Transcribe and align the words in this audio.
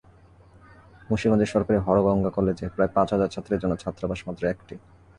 মুন্সিগঞ্জের 1.07 1.51
সরকারি 1.53 1.77
হরগঙ্গা 1.85 2.31
কলেজে 2.37 2.65
প্রায় 2.75 2.91
পাঁচ 2.95 3.07
হাজার 3.13 3.31
ছাত্রের 3.33 3.61
জন্য 3.63 3.73
ছাত্রাবাস 3.83 4.19
মাত্র 4.27 4.43
একটি। 4.47 4.75